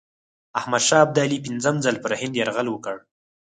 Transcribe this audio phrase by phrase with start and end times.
[0.59, 2.95] احمدشاه ابدالي پنځم ځل پر هند یرغل وکړ.